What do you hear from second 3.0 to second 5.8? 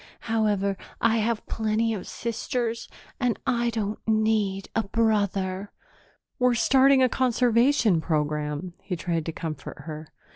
and I don't need a brother."